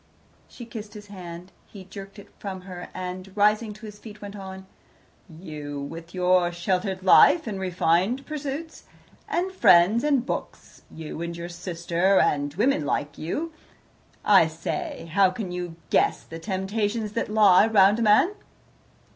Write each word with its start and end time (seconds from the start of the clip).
"She 0.57 0.65
kissed 0.65 0.95
his 0.95 1.09
hand. 1.13 1.51
He 1.67 1.85
jerked 1.85 2.17
it 2.17 2.29
from 2.39 2.61
her, 2.61 2.89
and, 2.91 3.31
rising 3.37 3.71
to 3.73 3.85
his 3.85 3.99
feet, 3.99 4.19
went 4.19 4.35
on: 4.35 4.65
"You, 5.29 5.79
with 5.79 6.11
your 6.15 6.51
sheltered 6.51 7.03
life, 7.03 7.45
and 7.45 7.59
refined 7.59 8.25
pursuits, 8.25 8.85
and 9.29 9.51
friends, 9.51 10.03
and 10.03 10.25
books, 10.25 10.81
you 10.89 11.21
and 11.21 11.37
your 11.37 11.49
sister, 11.49 12.17
and 12.19 12.51
women 12.55 12.83
like 12.83 13.19
you 13.19 13.53
I 14.25 14.47
say, 14.47 15.07
how 15.13 15.29
can 15.29 15.51
you 15.51 15.75
guess 15.91 16.23
the 16.23 16.39
temptations 16.39 17.11
that 17.11 17.29
lie 17.29 17.67
round 17.67 17.99
a 17.99 18.01
man?" 18.01 18.33